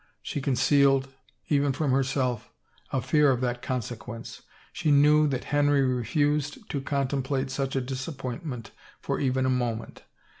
She 0.23 0.41
concealed, 0.41 1.09
even 1.49 1.73
from 1.73 1.91
herself, 1.91 2.49
a 2.91 3.03
fear 3.03 3.29
of 3.29 3.39
that 3.41 3.61
consequence. 3.61 4.41
She 4.73 4.89
knew 4.89 5.27
that 5.27 5.43
Henry 5.53 5.83
refused 5.85 6.67
to 6.71 6.81
contemplate 6.81 7.51
such 7.51 7.75
a 7.75 7.81
disappointment 7.81 8.71
for 8.99 9.19
even 9.19 9.45
a 9.45 9.49
moment. 9.51 10.01